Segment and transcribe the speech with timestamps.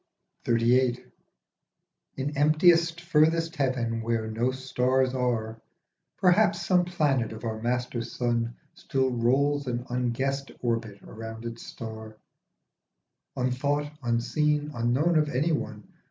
[0.47, 1.05] XXXVIII.
[2.17, 5.61] IN emptiest furthest heaven where no stars are,
[6.17, 12.17] Perhaps some planet of our master sun Still rolls an unguessed orbit round its star,
[13.37, 15.87] Unthought, unseen, unknown of anyone.